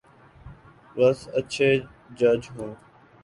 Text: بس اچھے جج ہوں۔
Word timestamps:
بس 0.95 1.19
اچھے 1.39 1.69
جج 2.17 2.41
ہوں۔ 2.55 2.71